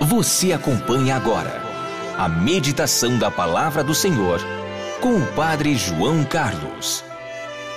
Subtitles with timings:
[0.00, 1.62] Você acompanha agora
[2.18, 4.40] a meditação da Palavra do Senhor
[5.00, 7.04] com o Padre João Carlos.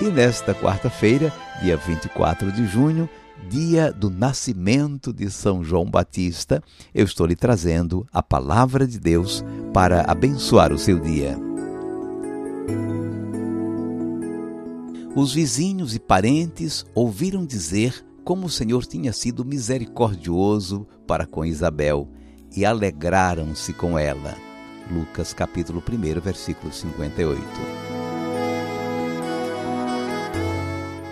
[0.02, 3.10] E nesta quarta-feira, dia 24 de junho,
[3.50, 6.62] dia do nascimento de São João Batista,
[6.94, 11.38] eu estou lhe trazendo a palavra de Deus para abençoar o seu dia.
[15.16, 22.10] Os vizinhos e parentes ouviram dizer como o Senhor tinha sido misericordioso para com Isabel
[22.54, 24.36] e alegraram-se com ela.
[24.92, 27.42] Lucas capítulo 1, versículo 58.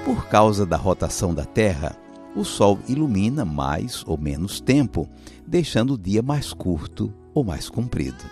[0.04, 1.96] Por causa da rotação da Terra,
[2.36, 5.08] o sol ilumina mais ou menos tempo,
[5.48, 8.26] deixando o dia mais curto ou mais comprido.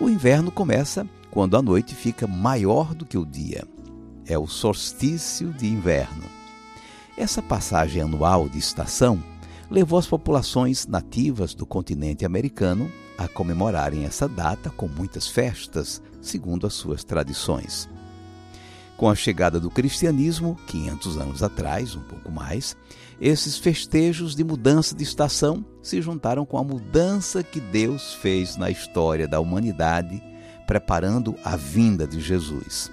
[0.00, 3.68] O inverno começa quando a noite fica maior do que o dia.
[4.24, 6.39] É o solstício de inverno.
[7.16, 9.22] Essa passagem anual de estação
[9.70, 16.66] levou as populações nativas do continente americano a comemorarem essa data com muitas festas, segundo
[16.66, 17.88] as suas tradições.
[18.96, 22.76] Com a chegada do cristianismo, 500 anos atrás, um pouco mais,
[23.20, 28.70] esses festejos de mudança de estação se juntaram com a mudança que Deus fez na
[28.70, 30.22] história da humanidade,
[30.66, 32.90] preparando a vinda de Jesus.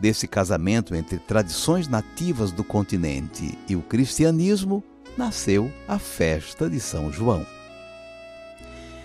[0.00, 4.82] Desse casamento entre tradições nativas do continente e o cristianismo,
[5.14, 7.44] nasceu a festa de São João.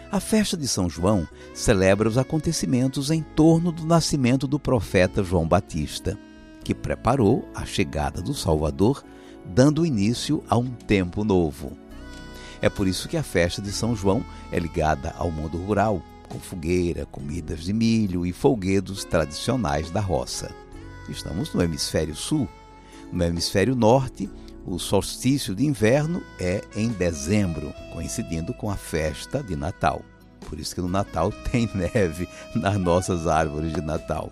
[0.10, 5.46] A festa de São João celebra os acontecimentos em torno do nascimento do profeta João
[5.46, 6.18] Batista,
[6.64, 9.04] que preparou a chegada do Salvador,
[9.44, 11.78] dando início a um tempo novo.
[12.62, 16.40] É por isso que a festa de São João é ligada ao mundo rural, com
[16.40, 20.56] fogueira, comidas de milho e folguedos tradicionais da roça.
[21.10, 22.48] Estamos no hemisfério sul.
[23.12, 24.30] No hemisfério norte,
[24.66, 30.02] o solstício de inverno é em dezembro, coincidindo com a festa de Natal.
[30.50, 34.32] Por isso que no Natal tem neve nas nossas árvores de Natal.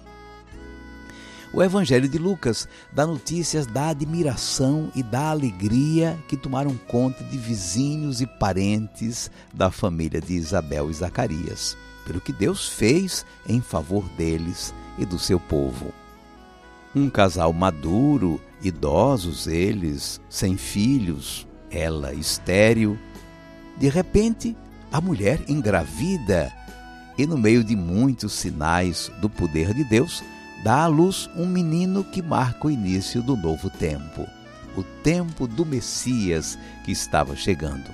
[1.54, 7.38] O Evangelho de Lucas dá notícias da admiração e da alegria que tomaram conta de
[7.38, 14.04] vizinhos e parentes da família de Isabel e Zacarias, pelo que Deus fez em favor
[14.18, 15.94] deles e do seu povo.
[16.96, 23.00] Um casal maduro, idosos eles, sem filhos, ela estéril.
[23.78, 24.56] De repente,
[24.92, 26.54] a mulher engravida
[27.18, 30.24] e, no meio de muitos sinais do poder de Deus,
[30.64, 34.28] dá à luz um menino que marca o início do novo tempo,
[34.78, 37.92] o tempo do Messias que estava chegando.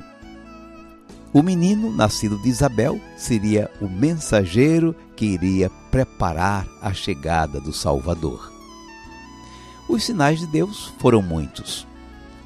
[1.31, 8.58] O menino, nascido de Isabel, seria o mensageiro que iria preparar a chegada do Salvador.
[9.89, 11.87] Os sinais de Deus foram muitos.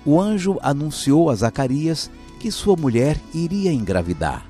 [0.06, 2.10] O anjo anunciou a Zacarias
[2.40, 4.46] que sua mulher iria engravidar.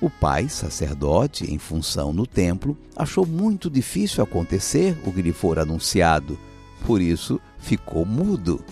[0.00, 5.62] O pai, sacerdote em função no templo, achou muito difícil acontecer o que lhe fora
[5.62, 6.38] anunciado,
[6.86, 8.64] por isso ficou mudo.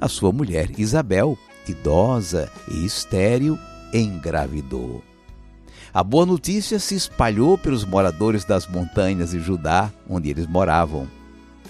[0.00, 3.58] A sua mulher Isabel, idosa e estéril,
[3.92, 5.02] engravidou.
[5.92, 11.17] A boa notícia se espalhou pelos moradores das montanhas de Judá, onde eles moravam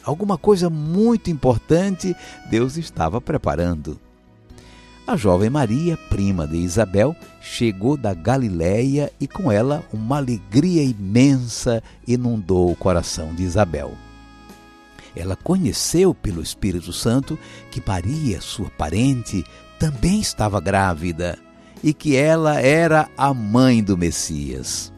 [0.08, 2.16] alguma coisa muito importante
[2.50, 4.00] Deus estava preparando.
[5.06, 11.82] A jovem Maria, prima de Isabel, chegou da Galiléia e com ela uma alegria imensa
[12.06, 13.92] inundou o coração de Isabel.
[15.14, 17.38] Ela conheceu pelo Espírito Santo
[17.70, 19.44] que Maria, sua parente,
[19.78, 21.38] também estava grávida
[21.82, 24.92] e que ela era a mãe do Messias.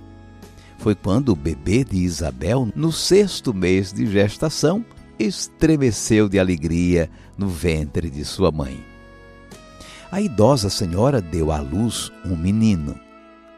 [0.78, 4.84] Foi quando o bebê de Isabel, no sexto mês de gestação,
[5.20, 8.82] estremeceu de alegria no ventre de sua mãe.
[10.10, 12.98] a idosa senhora deu à luz um menino.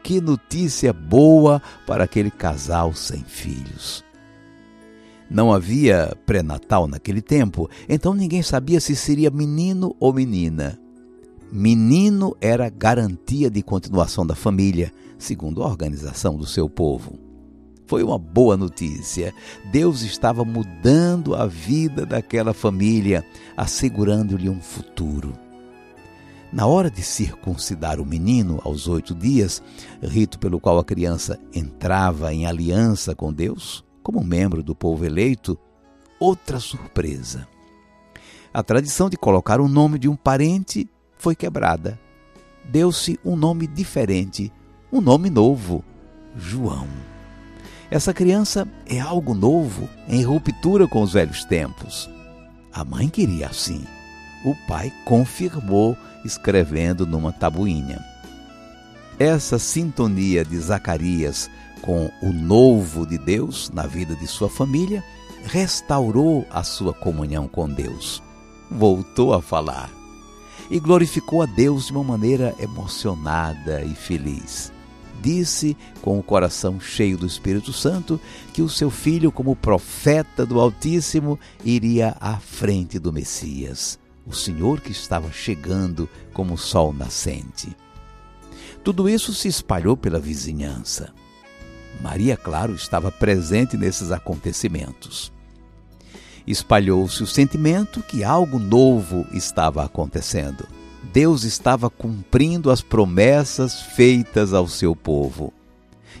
[0.03, 4.03] Que notícia boa para aquele casal sem filhos!
[5.29, 10.77] Não havia pré-natal naquele tempo, então ninguém sabia se seria menino ou menina.
[11.51, 17.32] Menino era garantia de continuação da família, segundo a organização do seu povo.
[17.85, 19.33] Foi uma boa notícia.
[19.71, 23.25] Deus estava mudando a vida daquela família,
[23.55, 25.33] assegurando-lhe um futuro.
[26.51, 29.61] Na hora de circuncidar o menino, aos oito dias,
[30.01, 35.57] rito pelo qual a criança entrava em aliança com Deus, como membro do povo eleito,
[36.19, 37.47] outra surpresa.
[38.53, 40.87] A tradição de colocar o nome de um parente
[41.17, 41.99] foi quebrada.
[42.63, 44.53] Deu-se um nome diferente,
[44.91, 45.83] um nome novo:
[46.35, 46.87] João.
[47.93, 52.09] Essa criança é algo novo, em ruptura com os velhos tempos.
[52.73, 53.85] A mãe queria assim.
[54.43, 55.95] O pai confirmou
[56.25, 58.03] escrevendo numa tabuinha.
[59.19, 61.47] Essa sintonia de Zacarias
[61.83, 65.03] com o novo de Deus na vida de sua família,
[65.43, 68.23] restaurou a sua comunhão com Deus.
[68.71, 69.91] Voltou a falar
[70.71, 74.72] e glorificou a Deus de uma maneira emocionada e feliz.
[75.23, 78.19] Disse, com o coração cheio do Espírito Santo,
[78.53, 83.97] que o seu filho, como profeta do Altíssimo, iria à frente do Messias,
[84.27, 87.73] o Senhor que estava chegando como o sol nascente.
[88.83, 91.13] Tudo isso se espalhou pela vizinhança.
[92.01, 95.31] Maria, claro, estava presente nesses acontecimentos.
[96.45, 100.67] Espalhou-se o sentimento que algo novo estava acontecendo.
[101.11, 105.53] Deus estava cumprindo as promessas feitas ao seu povo.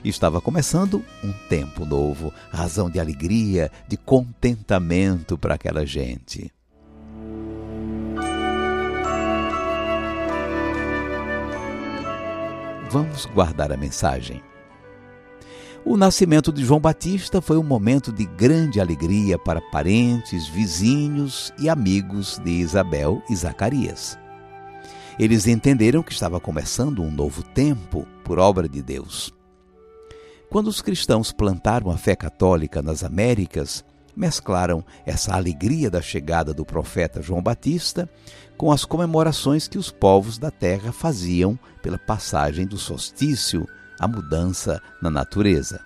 [0.03, 6.51] Estava começando um tempo novo, razão de alegria, de contentamento para aquela gente.
[12.89, 14.43] Vamos guardar a mensagem.
[15.85, 21.67] O nascimento de João Batista foi um momento de grande alegria para parentes, vizinhos e
[21.67, 24.17] amigos de Isabel e Zacarias.
[25.19, 29.33] Eles entenderam que estava começando um novo tempo por obra de Deus.
[30.49, 33.83] Quando os cristãos plantaram a fé católica nas Américas,
[34.15, 38.09] mesclaram essa alegria da chegada do profeta João Batista
[38.57, 43.67] com as comemorações que os povos da terra faziam pela passagem do solstício
[43.99, 45.79] a mudança na natureza.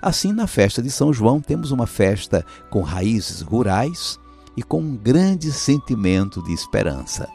[0.00, 4.18] Assim, na festa de São João, temos uma festa com raízes rurais
[4.56, 7.28] e com um grande sentimento de esperança.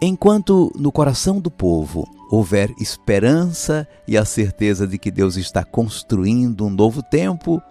[0.00, 6.66] Enquanto no coração do povo houver esperança e a certeza de que Deus está construindo
[6.66, 7.62] um novo tempo,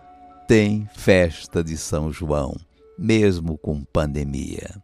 [0.48, 2.56] tem festa de São João,
[2.98, 4.82] mesmo com pandemia.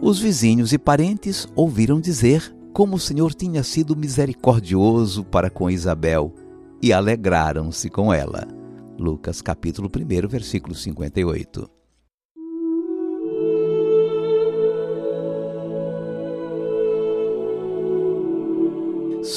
[0.00, 6.34] Os vizinhos e parentes ouviram dizer como o Senhor tinha sido misericordioso para com Isabel
[6.82, 8.46] e alegraram-se com ela.
[8.98, 11.75] Lucas capítulo 1, versículo 58.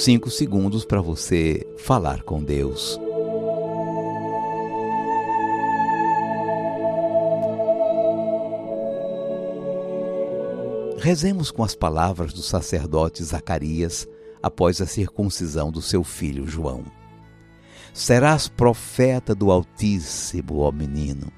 [0.01, 2.98] Cinco segundos para você falar com Deus.
[11.00, 14.07] Rezemos com as palavras do sacerdote Zacarias
[14.42, 16.85] após a circuncisão do seu filho João.
[17.94, 21.30] Serás profeta do Altíssimo, ó menino,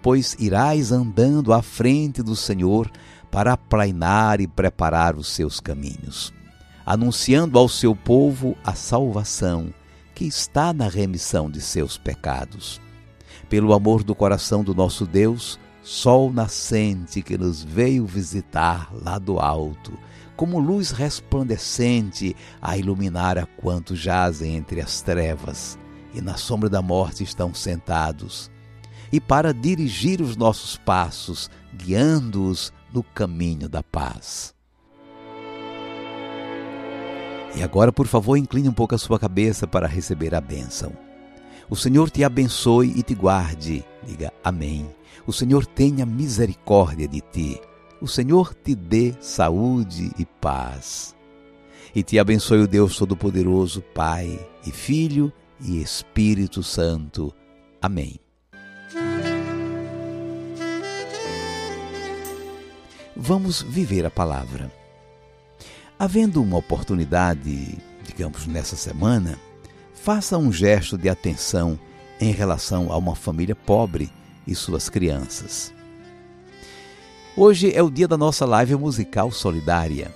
[0.00, 2.88] pois irás andando à frente do Senhor
[3.28, 6.32] para aplainar e preparar os seus caminhos,
[6.84, 9.72] anunciando ao seu povo a salvação
[10.14, 12.80] que está na remissão de seus pecados.
[13.48, 19.38] Pelo amor do coração do nosso Deus, sol nascente que nos veio visitar lá do
[19.38, 19.92] alto,
[20.36, 25.78] como luz resplandecente a iluminar a quantos jazem entre as trevas
[26.14, 28.50] e na sombra da morte estão sentados,
[29.12, 34.54] e para dirigir os nossos passos, guiando-os no caminho da paz.
[37.56, 40.92] E agora, por favor, incline um pouco a sua cabeça para receber a bênção.
[41.70, 43.84] O Senhor te abençoe e te guarde.
[44.06, 44.88] Diga amém.
[45.26, 47.60] O Senhor tenha misericórdia de ti.
[48.00, 51.14] O Senhor te dê saúde e paz.
[51.94, 57.32] E te abençoe o Deus Todo-Poderoso, Pai e Filho e Espírito Santo.
[57.80, 58.18] Amém.
[63.16, 64.83] Vamos viver a palavra.
[65.98, 69.38] Havendo uma oportunidade, digamos nessa semana,
[69.94, 71.78] faça um gesto de atenção
[72.20, 74.10] em relação a uma família pobre
[74.46, 75.72] e suas crianças.
[77.36, 80.14] Hoje é o dia da nossa live musical solidária.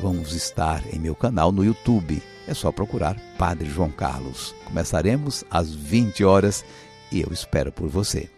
[0.00, 2.22] Vamos estar em meu canal no YouTube.
[2.46, 4.54] É só procurar Padre João Carlos.
[4.64, 6.64] Começaremos às 20 horas
[7.10, 8.28] e eu espero por você.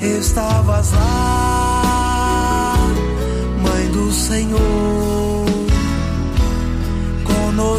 [0.00, 2.76] Estavas lá,
[3.62, 4.60] Mãe do Senhor,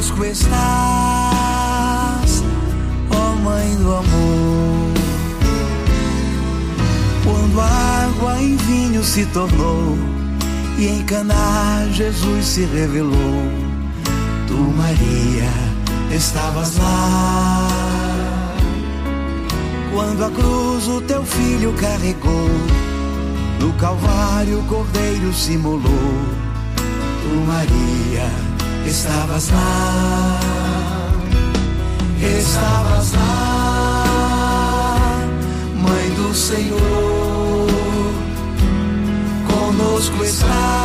[0.05, 0.53] conosco estás,
[3.09, 4.93] ó Mãe do amor.
[7.23, 7.65] Quando a
[8.05, 9.97] água em vinho se tornou
[10.77, 13.51] e em Caná Jesus se revelou,
[14.47, 15.49] tu Maria
[16.15, 17.67] estavas lá.
[19.93, 22.49] Quando a cruz o teu filho carregou,
[23.59, 26.35] no Calvário o cordeiro se molou.
[27.23, 28.44] Tu, Maria,
[28.87, 30.39] estavas lá,
[32.21, 34.05] estavas lá,
[35.75, 37.67] Mãe do Senhor,
[39.47, 40.84] conosco estás,